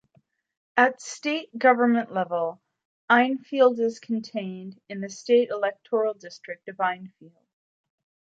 At 0.77 0.99
state 0.99 1.55
government 1.59 2.11
level, 2.11 2.59
Enfield 3.07 3.79
is 3.79 3.99
contained 3.99 4.81
in 4.89 4.99
the 4.99 5.09
state 5.11 5.49
electoral 5.51 6.15
district 6.15 6.67
of 6.69 6.79
Enfield. 6.79 7.45